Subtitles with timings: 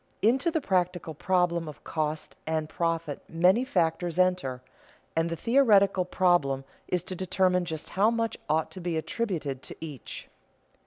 [0.27, 4.63] _Into the practical problem of cost and profit many factors enter,
[5.15, 9.75] and the theoretical problem is to determine just how much ought to be attributed to
[9.79, 10.27] each.